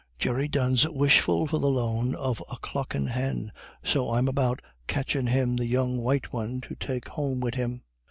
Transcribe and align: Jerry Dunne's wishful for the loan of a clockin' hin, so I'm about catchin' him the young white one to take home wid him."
Jerry 0.17 0.47
Dunne's 0.47 0.87
wishful 0.87 1.45
for 1.45 1.59
the 1.59 1.69
loan 1.69 2.15
of 2.15 2.41
a 2.51 2.55
clockin' 2.55 3.11
hin, 3.11 3.51
so 3.83 4.11
I'm 4.11 4.27
about 4.27 4.59
catchin' 4.87 5.27
him 5.27 5.57
the 5.57 5.67
young 5.67 5.99
white 5.99 6.33
one 6.33 6.59
to 6.61 6.73
take 6.73 7.07
home 7.09 7.39
wid 7.39 7.53
him." 7.53 7.83